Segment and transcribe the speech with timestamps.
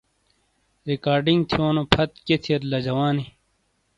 [0.89, 3.25] ریکارڈنگ تھیونو پھت کیئے تھیئیت لا جوانی؟